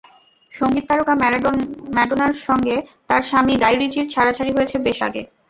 [0.53, 1.13] সংগীত তারকা
[1.95, 2.75] ম্যাডোনার সঙ্গে
[3.09, 5.21] তাঁর স্বামী গাই রিচির ছাড়াছাড়ি হয়েছে বেশ আগে।